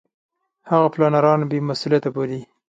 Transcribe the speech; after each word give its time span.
هغه 0.69 0.87
پلانران 0.95 1.39
بې 1.49 1.59
مسولیته 1.69 2.09
بولي. 2.15 2.41